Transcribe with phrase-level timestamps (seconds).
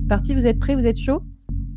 [0.00, 1.22] C'est parti, vous êtes prêts, vous êtes chaud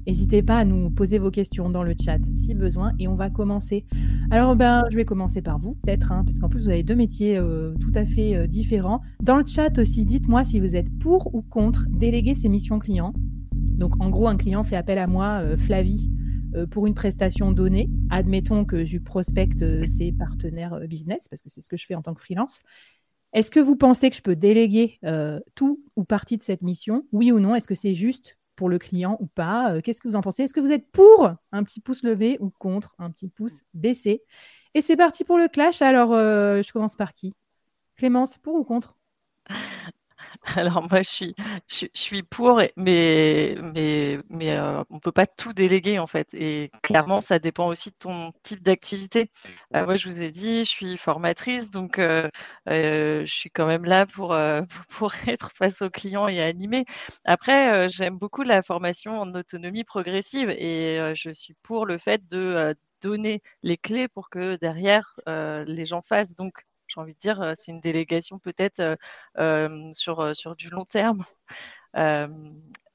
[0.08, 3.30] N'hésitez pas à nous poser vos questions dans le chat si besoin et on va
[3.30, 3.86] commencer.
[4.32, 6.96] Alors ben, je vais commencer par vous peut-être, hein, parce qu'en plus vous avez deux
[6.96, 9.02] métiers euh, tout à fait euh, différents.
[9.22, 13.14] Dans le chat aussi, dites-moi si vous êtes pour ou contre déléguer ses missions clients.
[13.54, 16.10] Donc en gros, un client fait appel à moi, euh, Flavie,
[16.70, 17.90] pour une prestation donnée.
[18.10, 22.02] Admettons que je prospecte ses partenaires business, parce que c'est ce que je fais en
[22.02, 22.60] tant que freelance.
[23.34, 25.00] Est-ce que vous pensez que je peux déléguer
[25.56, 27.06] tout ou partie de cette mission?
[27.12, 27.56] Oui ou non?
[27.56, 29.74] Est-ce que c'est juste pour le client ou pas?
[29.74, 30.44] Euh, Qu'est-ce que vous en pensez?
[30.44, 34.24] Est-ce que vous êtes pour un petit pouce levé ou contre un petit pouce baissé?
[34.74, 35.82] Et c'est parti pour le clash.
[35.82, 37.34] Alors, euh, je commence par qui?
[37.98, 38.98] Clémence, pour ou contre?
[40.58, 41.36] Alors moi, je
[41.94, 46.34] suis, pour, mais, euh, on ne peut pas tout déléguer en fait.
[46.34, 49.30] Et clairement, ça dépend aussi de ton type d'activité.
[49.76, 52.28] Euh, moi, je vous ai dit, je suis formatrice, donc euh,
[52.68, 54.36] je suis quand même là pour,
[54.90, 56.86] pour être face aux clients et animer.
[57.26, 62.76] Après, j'aime beaucoup la formation en autonomie progressive et je suis pour le fait de
[63.02, 66.36] donner les clés pour que derrière, les gens fassent.
[66.36, 68.98] Donc, j'ai envie de dire, c'est une délégation peut-être
[69.94, 71.24] sur, sur du long terme.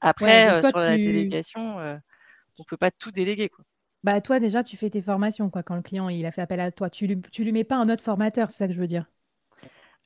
[0.00, 3.48] après, sur la délégation, on ne peut pas tout déléguer.
[3.48, 3.64] Quoi.
[4.04, 6.60] Bah, toi, déjà, tu fais tes formations quoi, quand le client il a fait appel
[6.60, 6.90] à toi.
[6.90, 8.86] Tu ne lui, tu lui mets pas un autre formateur, c'est ça que je veux
[8.86, 9.06] dire.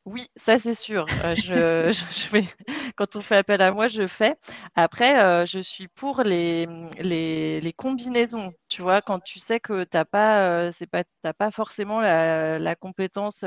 [0.07, 1.05] Oui, ça c'est sûr.
[1.25, 2.41] Euh, je, je,
[2.97, 4.35] quand on fait appel à moi, je fais.
[4.75, 6.67] Après, euh, je suis pour les,
[6.99, 8.51] les, les, combinaisons.
[8.69, 12.59] Tu vois, quand tu sais que tu n'as pas, euh, c'est pas, pas forcément la,
[12.59, 13.45] la compétence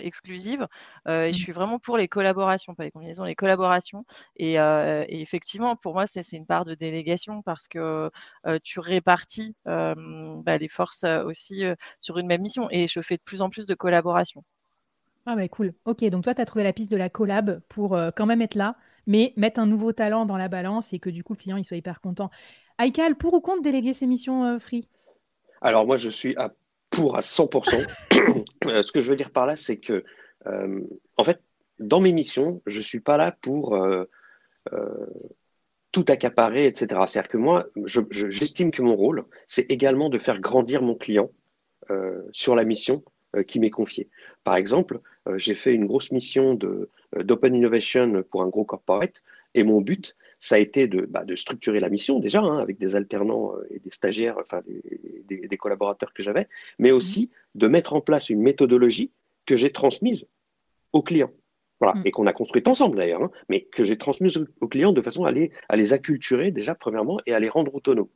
[0.00, 0.66] exclusive.
[1.06, 1.42] et je mmh.
[1.42, 4.04] suis vraiment pour les collaborations, pas les combinaisons, les collaborations.
[4.36, 8.10] Et, et effectivement, pour moi, c'est une part de délégation parce que
[8.62, 11.64] tu répartis bah, les forces aussi
[12.00, 12.68] sur une même mission.
[12.70, 14.42] Et je fais de plus en plus de collaborations.
[15.28, 15.74] Ah ouais, cool.
[15.84, 18.42] Ok, donc toi, tu as trouvé la piste de la collab pour euh, quand même
[18.42, 18.76] être là,
[19.08, 21.64] mais mettre un nouveau talent dans la balance et que du coup, le client, il
[21.64, 22.30] soit hyper content.
[22.78, 24.88] Aïkal, pour ou contre déléguer ses missions euh, free?
[25.60, 26.36] Alors moi, je suis
[26.90, 27.84] pour à 100%.
[28.64, 30.02] Euh, ce que je veux dire par là, c'est que,
[30.44, 31.40] en fait,
[31.78, 33.78] dans mes missions, je ne suis pas là pour
[35.92, 37.00] tout accaparer, etc.
[37.06, 37.66] C'est-à-dire que moi,
[38.10, 41.30] j'estime que mon rôle, c'est également de faire grandir mon client
[42.32, 43.04] sur la mission
[43.42, 44.08] qui m'est confié.
[44.44, 46.88] Par exemple, euh, j'ai fait une grosse mission euh,
[47.22, 49.22] d'open innovation pour un gros corporate
[49.54, 52.78] et mon but, ça a été de, bah, de structurer la mission déjà hein, avec
[52.78, 56.46] des alternants et des stagiaires, enfin des, des, collaborateurs que j'avais,
[56.78, 59.12] mais aussi de mettre en place une méthodologie
[59.46, 60.26] que j'ai transmise
[60.92, 61.32] aux clients.
[61.80, 62.02] Voilà, mm.
[62.06, 65.24] et qu'on a construite ensemble d'ailleurs, hein, mais que j'ai transmise aux clients de façon
[65.24, 68.08] à les, à les acculturer déjà premièrement et à les rendre autonomes.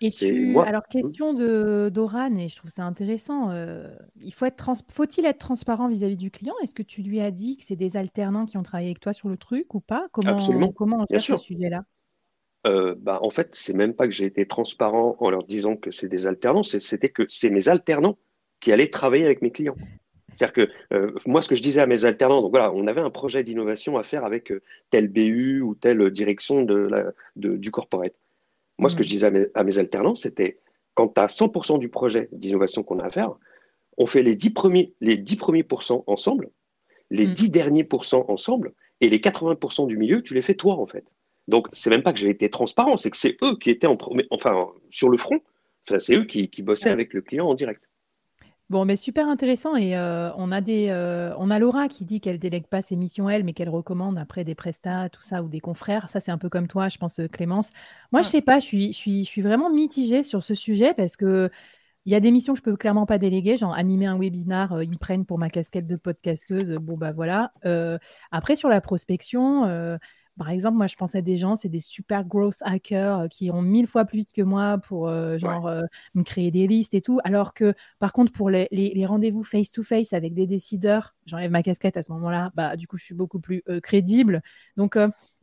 [0.00, 0.58] Et tu...
[0.58, 1.00] Alors, mmh.
[1.00, 3.50] question de d'Oran, et je trouve ça intéressant.
[3.50, 6.54] Euh, il faut être faut-il être transparent vis-à-vis du client?
[6.62, 9.12] Est-ce que tu lui as dit que c'est des alternants qui ont travaillé avec toi
[9.12, 10.08] sur le truc ou pas?
[10.12, 10.72] Comment, Absolument.
[10.72, 11.84] comment on gère ce sujet-là?
[12.66, 15.90] Euh, bah, en fait, c'est même pas que j'ai été transparent en leur disant que
[15.90, 18.16] c'est des alternants, c'était que c'est mes alternants
[18.60, 19.76] qui allaient travailler avec mes clients.
[20.34, 23.02] C'est-à-dire que euh, moi, ce que je disais à mes alternants, donc voilà, on avait
[23.02, 24.52] un projet d'innovation à faire avec
[24.90, 28.14] tel BU ou telle direction de la, de, du corporate.
[28.78, 29.12] Moi, ce que je mm.
[29.12, 30.60] disais à mes, alternants, c'était
[30.94, 33.34] quand tu as 100% du projet d'innovation qu'on a à faire,
[33.96, 36.50] on fait les 10 premiers, les 10 premiers pourcents ensemble,
[37.10, 37.52] les 10 mm.
[37.52, 41.04] derniers pourcents ensemble, et les 80% du milieu, tu les fais toi, en fait.
[41.46, 43.98] Donc, c'est même pas que j'ai été transparent, c'est que c'est eux qui étaient en,
[44.30, 44.58] enfin,
[44.90, 45.40] sur le front.
[45.84, 47.88] c'est eux qui bossaient avec le client en direct.
[48.70, 49.76] Bon, mais super intéressant.
[49.76, 52.96] Et euh, on a des, euh, on a Laura qui dit qu'elle délègue pas ses
[52.96, 56.08] missions elle, mais qu'elle recommande après des prestats, tout ça, ou des confrères.
[56.08, 57.70] Ça, c'est un peu comme toi, je pense, euh, Clémence.
[58.10, 60.94] Moi, je sais pas, je suis, je suis, je suis vraiment mitigée sur ce sujet
[60.94, 61.50] parce que
[62.04, 64.82] il y a des missions que je peux clairement pas déléguer, genre animer un webinar,
[64.82, 66.72] ils me prennent pour ma casquette de podcasteuse.
[66.80, 67.52] Bon, bah voilà.
[68.30, 69.98] après, sur la prospection,
[70.36, 73.50] par exemple, moi, je pense à des gens, c'est des super growth hackers euh, qui
[73.50, 75.82] ont mille fois plus vite que moi pour euh, genre euh,
[76.14, 77.20] me créer des listes et tout.
[77.24, 78.68] Alors que, par contre, pour les,
[79.06, 83.04] rendez-vous face-to-face avec des décideurs, j'enlève ma casquette à ce moment-là, bah, du coup, je
[83.04, 84.42] suis beaucoup plus crédible.
[84.76, 84.96] Donc,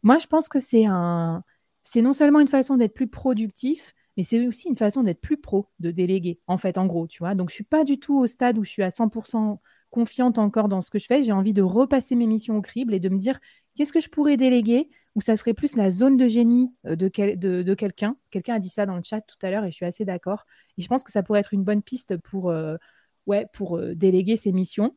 [0.04, 1.44] moi, je pense que c'est un,
[1.84, 5.38] c'est non seulement une façon d'être plus productif, mais c'est aussi une façon d'être plus
[5.38, 7.36] pro, de déléguer, en fait, en gros, tu vois.
[7.36, 9.60] Donc, je suis pas du tout au stade où je suis à 100%
[9.92, 11.22] confiante encore dans ce que je fais.
[11.22, 13.40] J'ai envie de repasser mes missions au crible et de me dire
[13.76, 17.10] qu'est-ce que je pourrais déléguer ou ça serait plus la zone de génie euh, de,
[17.36, 18.16] de, quelqu'un.
[18.32, 20.46] Quelqu'un a dit ça dans le chat tout à l'heure et je suis assez d'accord.
[20.78, 22.78] Et je pense que ça pourrait être une bonne piste pour, euh,
[23.30, 24.96] euh, déléguer ces missions.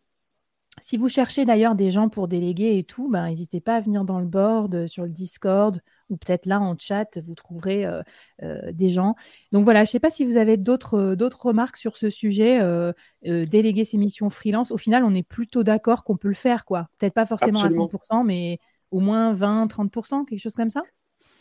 [0.80, 4.04] Si vous cherchez d'ailleurs des gens pour déléguer et tout, ben, n'hésitez pas à venir
[4.04, 7.86] dans le board, sur le Discord, ou peut-être là en chat, vous trouverez
[8.72, 9.14] des gens.
[9.52, 10.96] Donc voilà, je ne sais pas si vous avez d'autres
[11.40, 12.60] remarques sur ce sujet,
[13.22, 14.70] déléguer ces missions freelance.
[14.70, 16.88] Au final, on est plutôt d'accord qu'on peut le faire, quoi.
[16.98, 18.58] Peut-être pas forcément à 100%, mais
[18.90, 20.82] au moins 20, 30%, quelque chose comme ça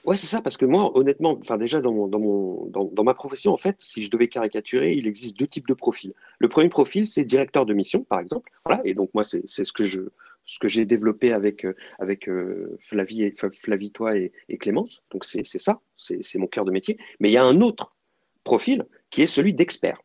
[0.06, 3.14] Ouais, c'est ça, parce que moi, honnêtement, enfin déjà dans, mon, dans, mon, dans, ma
[3.14, 6.14] profession, en fait, si je devais caricaturer, il existe deux types de profils.
[6.40, 8.52] Le premier profil, c'est directeur de mission, par exemple.
[8.66, 10.02] Voilà, et donc moi, c'est ce que je
[10.46, 15.04] ce que j'ai développé avec, euh, avec euh, Flavie, et, Flavie, toi et, Clémence.
[15.12, 16.98] Donc c'est ça, c'est mon cœur de métier.
[17.20, 17.96] Mais il y a un autre
[18.44, 20.00] profil qui est celui d'expert.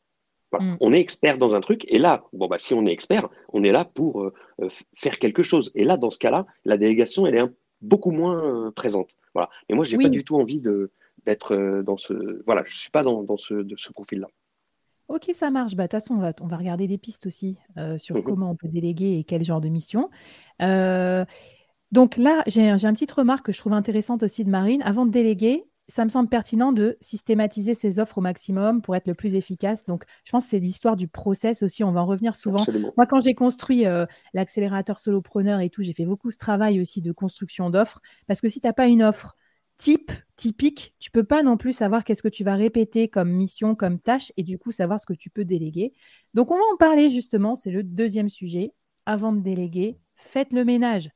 [0.51, 0.67] Voilà.
[0.67, 0.77] Mm.
[0.81, 3.63] On est expert dans un truc, et là, bon bah si on est expert, on
[3.65, 4.33] est là pour euh,
[4.95, 5.71] faire quelque chose.
[5.75, 9.17] Et là, dans ce cas-là, la délégation, elle est un beaucoup moins euh, présente.
[9.35, 9.51] Voilà.
[9.69, 10.63] Et moi, je n'ai pas du tout envie
[11.25, 12.43] d'être dans ce.
[12.47, 14.29] Voilà, je ne suis pas dans, dans ce, ce profil-là.
[15.09, 15.75] Ok, ça marche.
[15.75, 18.23] Bah, de toute façon, on va, on va regarder des pistes aussi euh, sur mhm.
[18.23, 20.11] comment on peut déléguer et quel genre de mission.
[20.61, 24.83] donc là, j'ai un, une petite remarque que je trouve intéressante aussi de Marine.
[24.83, 29.07] Avant de déléguer, ça me semble pertinent de systématiser ses offres au maximum pour être
[29.07, 29.87] le plus efficace.
[29.87, 31.83] Donc, je pense que c'est l'histoire du process aussi.
[31.83, 32.63] On va en revenir souvent.
[32.97, 34.05] Moi, quand j'ai construit euh,
[34.35, 38.01] l'accélérateur solopreneur et tout, j'ai fait beaucoup ce travail aussi de construction d'offres.
[38.27, 39.37] Parce que si tu n'as pas une offre
[39.79, 43.75] type, typique, tu peux pas non plus savoir qu'est-ce que tu vas répéter comme mission,
[43.75, 45.93] comme tâche, et du coup, savoir ce que tu peux déléguer.
[46.35, 47.55] Donc, on va en parler justement.
[47.55, 48.73] C'est le deuxième sujet.
[49.07, 51.11] Avant de déléguer, faites le ménage.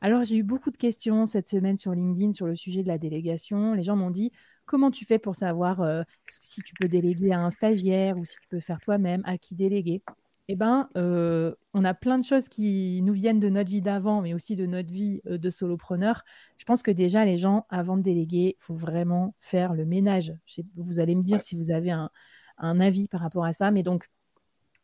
[0.00, 2.98] Alors, j'ai eu beaucoup de questions cette semaine sur LinkedIn sur le sujet de la
[2.98, 3.74] délégation.
[3.74, 4.32] Les gens m'ont dit
[4.64, 8.36] comment tu fais pour savoir euh, si tu peux déléguer à un stagiaire ou si
[8.40, 10.02] tu peux faire toi-même, à qui déléguer?
[10.48, 14.22] Eh bien, euh, on a plein de choses qui nous viennent de notre vie d'avant,
[14.22, 16.24] mais aussi de notre vie euh, de solopreneur.
[16.58, 20.32] Je pense que déjà, les gens, avant de déléguer, il faut vraiment faire le ménage.
[20.76, 22.10] vous allez me dire si vous avez un,
[22.58, 23.70] un avis par rapport à ça.
[23.70, 24.10] Mais donc,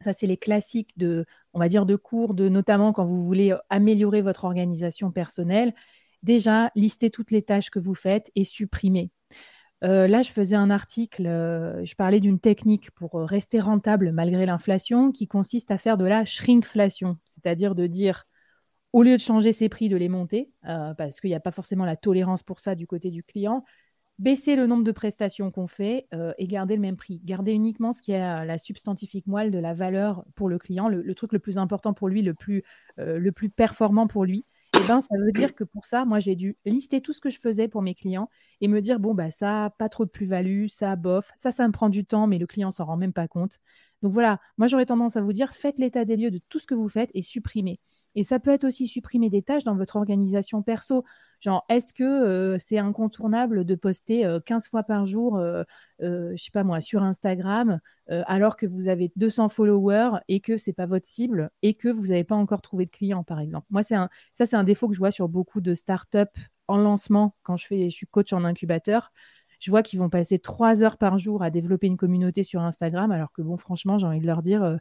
[0.00, 3.52] ça, c'est les classiques de, on va dire, de cours, de notamment quand vous voulez
[3.52, 5.75] euh, améliorer votre organisation personnelle.
[6.22, 9.11] Déjà, listez toutes les tâches que vous faites et supprimez.
[9.84, 14.44] Euh, là, je faisais un article, euh, je parlais d'une technique pour rester rentable malgré
[14.44, 18.25] l'inflation qui consiste à faire de la shrinkflation, c'est-à-dire de dire,
[18.92, 21.84] au lieu de changer ses prix, de les monter, parce qu'il n'y a pas forcément
[21.84, 23.64] la tolérance pour ça du côté du client,
[24.19, 27.20] baisser le nombre de prestations qu'on fait euh, et garder le même prix.
[27.25, 31.14] Garder uniquement ce qui est la substantifique moelle de la valeur pour le client, le,
[31.14, 32.62] truc le plus important pour lui, euh,
[33.19, 34.44] le plus performant pour lui.
[34.80, 37.30] Eh ben, ça veut dire que pour ça, moi, j'ai dû lister tout ce que
[37.30, 38.30] je faisais pour mes clients
[38.60, 41.72] et me dire, bon, bah, ça, pas trop de plus-value, ça, bof, ça, ça me
[41.72, 43.58] prend du temps, mais le client s'en rend même pas compte.
[44.02, 46.66] Donc voilà, moi, j'aurais tendance à vous dire, faites l'état des lieux de tout ce
[46.66, 47.80] que vous faites et supprimez.
[48.14, 51.05] Et ça peut être aussi supprimer des tâches dans votre organisation perso.
[51.40, 55.62] Genre, est-ce que euh, c'est incontournable de poster 15 euh, fois par jour, euh,
[56.00, 60.72] je sais pas moi, sur Instagram, alors que vous avez 200 followers et que c'est
[60.72, 63.66] pas votre cible et que vous n'avez pas encore trouvé de clients, par exemple?
[63.70, 66.19] Moi, ça, c'est un défaut que je vois sur beaucoup de startups
[66.66, 69.12] en lancement quand je, fais, je suis coach en incubateur
[69.61, 73.11] je vois qu'ils vont passer trois heures par jour à développer une communauté sur Instagram,
[73.11, 74.78] alors que bon, franchement, j'ai envie de leur dire,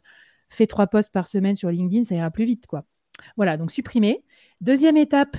[0.48, 2.84] fais trois posts par semaine sur LinkedIn, ça ira plus vite, quoi.
[3.36, 4.24] Voilà, donc supprimer.
[4.60, 5.36] Deuxième étape,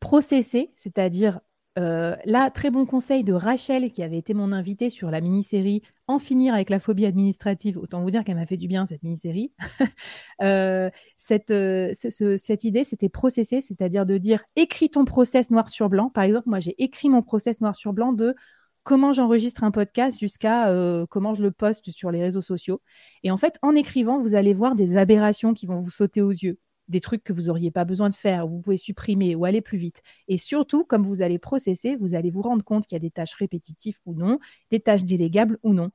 [0.00, 1.40] processer, c'est-à-dire
[1.78, 5.82] euh, là, très bon conseil de Rachel, qui avait été mon invitée sur la mini-série
[6.06, 7.78] En finir avec la phobie administrative.
[7.78, 9.52] Autant vous dire qu'elle m'a fait du bien, cette mini-série.
[10.42, 15.88] Euh, cette, euh, cette idée, c'était processer, c'est-à-dire de dire écris ton process noir sur
[15.88, 16.10] blanc.
[16.10, 18.34] Par exemple, moi, j'ai écrit mon process noir sur blanc de
[18.82, 20.66] comment j'enregistre un podcast jusqu'à
[21.10, 22.82] comment je le poste sur les réseaux sociaux.
[23.22, 26.30] Et en fait, en écrivant, vous allez voir des aberrations qui vont vous sauter aux
[26.30, 26.58] yeux
[26.92, 29.78] des trucs que vous n'auriez pas besoin de faire, vous pouvez supprimer ou aller plus
[29.78, 30.02] vite.
[30.28, 33.10] Et surtout, comme vous allez processer, vous allez vous rendre compte qu'il y a des
[33.10, 34.38] tâches répétitives ou non,
[34.70, 35.90] des tâches délégables ou non.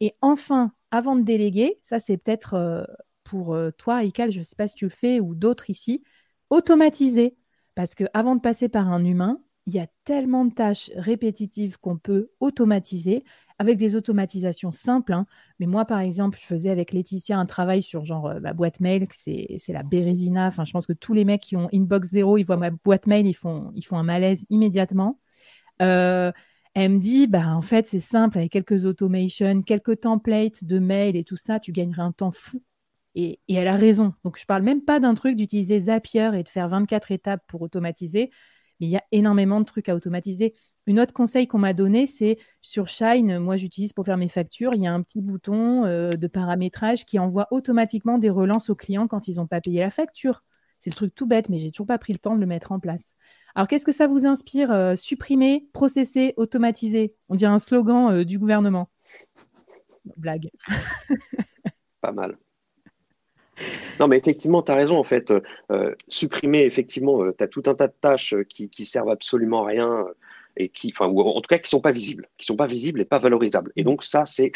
[0.00, 2.84] Et enfin, avant de déléguer, ça c'est peut-être euh,
[3.24, 6.04] pour euh, toi, Ical, je ne sais pas si tu le fais ou d'autres ici,
[6.50, 7.36] automatiser.
[7.74, 11.78] Parce que avant de passer par un humain, il y a tellement de tâches répétitives
[11.78, 13.24] qu'on peut automatiser
[13.62, 15.12] avec des automatisations simples.
[15.12, 15.26] Hein.
[15.58, 18.80] Mais moi, par exemple, je faisais avec Laetitia un travail sur genre euh, ma boîte
[18.80, 20.48] mail, c'est la Bérésina.
[20.48, 23.06] Enfin, je pense que tous les mecs qui ont inbox zéro, ils voient ma boîte
[23.06, 25.20] mail, ils font, ils font un malaise immédiatement.
[25.80, 26.32] Euh,
[26.74, 31.16] elle me dit, bah, en fait, c'est simple, avec quelques automations, quelques templates de mail
[31.16, 32.62] et tout ça, tu gagnerais un temps fou.
[33.14, 34.14] Et, et elle a raison.
[34.24, 37.62] Donc, je parle même pas d'un truc d'utiliser Zapier et de faire 24 étapes pour
[37.62, 38.30] automatiser
[38.82, 40.54] il y a énormément de trucs à automatiser.
[40.86, 44.72] Une autre conseil qu'on m'a donné, c'est sur Shine, moi j'utilise pour faire mes factures,
[44.74, 48.74] il y a un petit bouton euh, de paramétrage qui envoie automatiquement des relances aux
[48.74, 50.42] clients quand ils n'ont pas payé la facture.
[50.80, 52.72] C'est le truc tout bête, mais j'ai toujours pas pris le temps de le mettre
[52.72, 53.14] en place.
[53.54, 57.14] Alors qu'est-ce que ça vous inspire euh, Supprimer, processer, automatiser?
[57.28, 58.90] On dirait un slogan euh, du gouvernement.
[60.16, 60.50] Blague.
[62.00, 62.36] pas mal.
[64.00, 64.96] Non, mais effectivement, tu as raison.
[64.96, 65.32] En fait,
[66.08, 70.06] supprimer, effectivement, tu as tout un tas de tâches qui, qui servent absolument à rien
[70.56, 73.00] et qui, enfin, ou en tout cas, qui sont pas visibles, qui sont pas visibles
[73.00, 73.72] et pas valorisables.
[73.76, 74.52] Et donc, ça, c'est,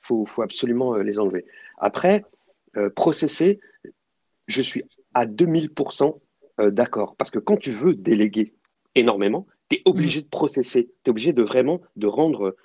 [0.00, 1.44] faut, faut absolument les enlever.
[1.78, 2.24] Après,
[2.94, 3.60] processer,
[4.46, 4.84] je suis
[5.14, 6.18] à 2000%
[6.70, 7.16] d'accord.
[7.16, 8.54] Parce que quand tu veux déléguer
[8.94, 12.56] énormément, Tu es obligé de processer, tu es obligé de vraiment de rendre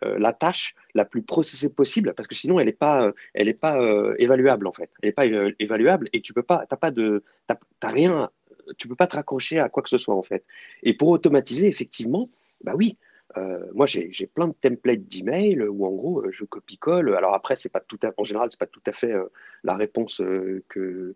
[0.00, 3.78] la tâche la plus processée possible parce que sinon elle n'est pas, elle est pas
[4.18, 4.90] évaluable en fait.
[5.02, 5.26] Elle n'est pas
[5.58, 8.30] évaluable et tu peux pas, t'as pas de, t'as rien,
[8.78, 10.44] tu peux pas te raccrocher à quoi que ce soit en fait.
[10.82, 12.28] Et pour automatiser, effectivement,
[12.64, 12.96] bah oui,
[13.38, 17.14] euh, moi, j'ai plein de templates d'email où, en gros, euh, je copie-colle.
[17.16, 19.24] Alors après, c'est pas tout à, en général, c'est pas tout à fait euh,
[19.64, 20.20] la réponse
[20.68, 21.14] que,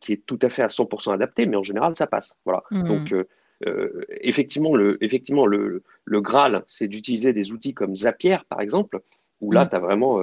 [0.00, 2.36] qui est tout à fait à 100% adaptée, mais en général, ça passe.
[2.44, 2.62] Voilà.
[2.70, 2.84] Hmm.
[2.84, 3.14] Donc,
[4.20, 9.00] effectivement, le, effectivement, le, le Graal, c'est d'utiliser des outils comme Zapier, par exemple,
[9.40, 9.70] où là, hmm.
[9.70, 10.20] tu as vraiment,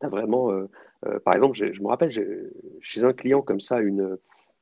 [0.00, 0.50] as vraiment
[1.24, 2.12] par exemple, je, je me rappelle,
[2.80, 4.18] chez un client comme ça, une,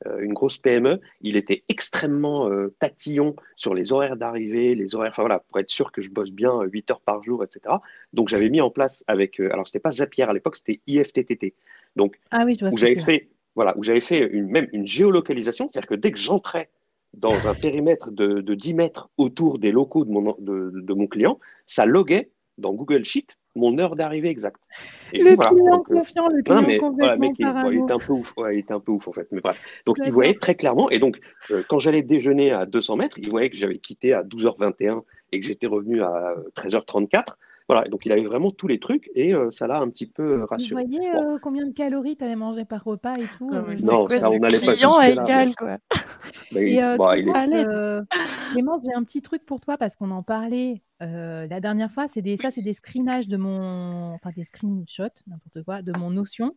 [0.06, 5.22] une grosse PME, il était extrêmement euh, tatillon sur les horaires d'arrivée, les horaires, enfin
[5.22, 7.74] voilà, pour être sûr que je bosse bien 8 heures par jour, etc.
[8.12, 11.54] Donc j'avais mis en place avec, euh, alors c'était pas Zapier à l'époque, c'était IFTTT.
[11.96, 15.88] Donc ah oui, où j'avais fait, voilà, où j'avais fait une, même une géolocalisation, c'est-à-dire
[15.88, 16.70] que dès que j'entrais
[17.14, 21.86] dans un périmètre de, 10 mètres autour des locaux de mon, de mon client, ça
[21.86, 23.26] loguait dans Google Sheet
[23.58, 24.60] mon heure d'arrivée exacte.
[25.12, 27.32] le client euh, confiant, le client mais, complètement
[27.70, 29.28] il, était un peu ouf, il était un peu ouf en fait.
[29.32, 29.82] Mais bref.
[29.84, 31.18] Donc il voyait très clairement, et donc
[31.50, 35.40] euh, quand j'allais déjeuner à 200 mètres, il voyait que j'avais quitté à 12h21 et
[35.40, 37.34] que j'étais revenu à 13h34.
[37.68, 40.44] Voilà, donc il avait vraiment tous les trucs et euh, ça l'a un petit peu
[40.44, 40.84] rassuré.
[40.84, 41.10] Vous voyez
[41.42, 44.72] combien de calories tu avais mangé par repas et tout Non, ça, on n'allait pas
[44.72, 45.76] à égal, quoi.
[46.56, 47.26] et, bah, il
[48.52, 52.22] Clémence, j'ai un petit truc pour toi parce qu'on en parlait la dernière fois, c'est
[52.22, 56.56] des, ça, c'est des screenages de mon, enfin des screenshots, n'importe quoi, de mon Notion.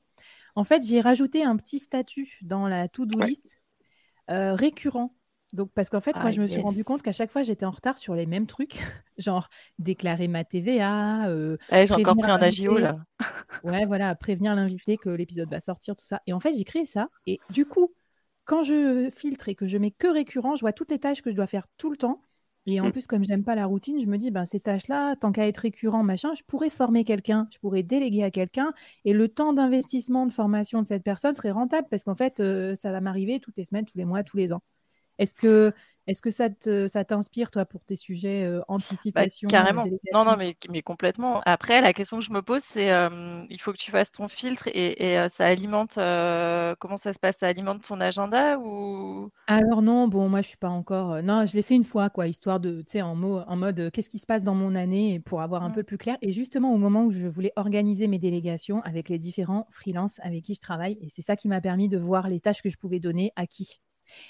[0.56, 3.62] En fait, j'ai rajouté un petit statut dans la to-do list
[4.30, 5.13] récurrent.
[5.53, 7.65] Donc, parce qu'en fait, moi, ah, je me suis rendu compte qu'à chaque fois, j'étais
[7.65, 8.77] en retard sur les mêmes trucs,
[9.17, 11.27] genre déclarer ma TVA.
[11.72, 12.98] Eh, j'ai encore pris un agio là.
[13.63, 16.22] ouais, voilà, prévenir l'invité que l'épisode va sortir, tout ça.
[16.25, 17.10] Et en fait, j'ai créé ça.
[17.27, 17.93] Et du coup,
[18.46, 21.31] quand je filtre et que je mets que récurrent, je vois toutes les tâches que
[21.31, 22.24] je dois faire tout le temps.
[22.67, 22.91] Et en mmh.
[22.91, 25.58] plus, comme j'aime pas la routine, je me dis, ben, ces tâches-là, tant qu'à être
[25.58, 28.72] récurrent, machin, je pourrais former quelqu'un, je pourrais déléguer à quelqu'un,
[29.03, 32.41] et le temps d'investissement de formation de cette personne serait rentable parce qu'en fait,
[32.75, 34.62] ça va m'arriver toutes les semaines, tous les mois, tous les ans.
[35.22, 35.72] Est-ce que
[36.08, 36.50] est-ce que ça,
[36.88, 39.86] ça t'inspire, toi, pour tes sujets euh, bah, anticipation Carrément.
[40.13, 41.42] Non, non, mais, mais, complètement.
[41.46, 42.90] Après, la question que je me pose, c'est
[43.50, 45.96] il faut que tu fasses ton filtre et, ça alimente.
[45.96, 47.38] comment ça se passe?
[47.38, 49.30] Ça alimente ton agenda ou?
[49.48, 51.22] Alors non, bon, moi, je suis pas encore.
[51.22, 54.10] non, je l'ai fait une fois, quoi, histoire de, tu sais, en, en mode qu'est-ce
[54.10, 55.74] qui se passe dans mon année pour avoir un mmh.
[55.74, 56.18] peu plus clair.
[56.22, 60.44] Et justement, au moment où je voulais organiser mes délégations avec les différents freelances avec
[60.44, 62.78] qui je travaille, et c'est ça qui m'a permis de voir les tâches que je
[62.78, 63.82] pouvais donner à qui?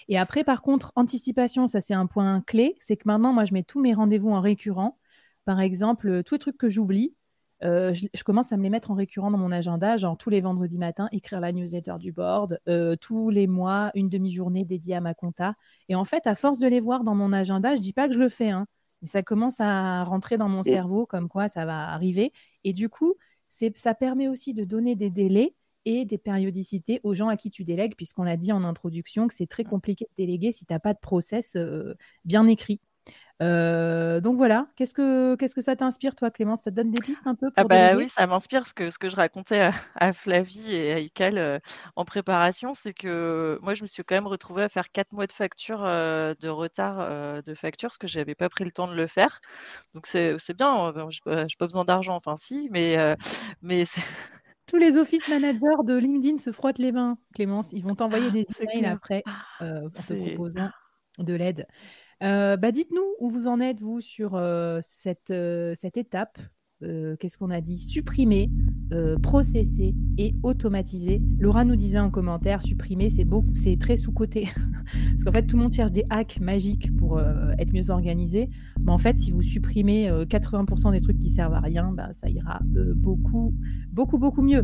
[0.08, 3.54] Et après, par contre, anticipation, ça c'est un point clé, c'est que maintenant, moi, je
[3.54, 4.98] mets tous mes rendez-vous en récurrent.
[5.46, 7.16] Par exemple, euh, tous les trucs que j'oublie,
[7.64, 10.42] euh, je, commence à me les mettre en récurrent dans mon agenda, genre tous les
[10.42, 15.02] vendredis matins, écrire la newsletter du board, euh, tous les mois, une demi-journée dédiée à
[15.02, 15.54] ma compta.
[15.88, 18.14] Et en fait, à force de les voir dans mon agenda, je dis pas que
[18.16, 18.66] je le fais, hein,
[19.02, 22.34] mais ça commence à rentrer dans mon cerveau comme quoi ça va arriver.
[22.64, 23.16] Et du coup,
[23.48, 27.64] ça permet aussi de donner des délais et des périodicités aux gens à qui tu
[27.64, 30.80] délègues, puisqu'on l'a dit en introduction que c'est très compliqué de déléguer si tu n'as
[30.80, 31.96] pas de process euh,
[32.26, 32.80] bien écrit.
[33.42, 36.62] Euh, donc voilà, qu'est-ce que, qu'est-ce que ça t'inspire, toi, Clémence?
[36.62, 38.74] Ça te donne des pistes un peu ah pour ah bah Oui, ça m'inspire ce
[38.76, 41.58] que, ce que je racontais à, Flavie et à Ical euh,
[41.96, 45.26] en préparation, c'est que moi, je me suis quand même retrouvée à faire quatre mois
[45.26, 48.94] de facture de retard de facture, parce que je n'avais pas pris le temps de
[48.94, 49.42] le faire.
[49.96, 53.16] Donc c'est, bien, je n'ai pas besoin d'argent, enfin si, mais,
[53.64, 53.86] mais
[54.72, 57.74] tous les office managers de LinkedIn se frottent les mains, Clémence.
[57.74, 59.22] Ils vont t'envoyer ah, des emails après
[59.62, 60.70] euh, en te proposant
[61.20, 61.68] de l'aide.
[62.24, 65.34] Euh, bah, dites-nous où vous en êtes, vous, sur euh, cette,
[65.76, 66.40] cette étape
[67.20, 67.78] qu'est-ce qu'on a dit?
[67.78, 68.50] Supprimer,
[69.22, 71.20] processer et automatiser.
[71.40, 74.48] Laura nous disait en commentaire, supprimer, c'est beaucoup, c'est très sous-côté.
[75.10, 78.50] Parce qu'en fait, tout le monde cherche des hacks magiques pour euh, être mieux organisé.
[78.80, 82.30] Mais en fait, si vous supprimez 80% des trucs qui servent à rien, bah, ça
[82.30, 82.60] ira
[82.96, 83.56] beaucoup,
[83.92, 84.64] beaucoup, beaucoup mieux.